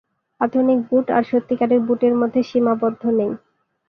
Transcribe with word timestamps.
আধুনিক 0.41 0.79
"বুট" 0.89 1.05
আর 1.11 1.23
সত্যিকারের 1.23 1.81
বুট 1.87 2.01
এর 2.03 2.15
মধ্যে 2.21 2.41
সীমাবদ্ধ 2.43 3.01
নেই। 3.19 3.31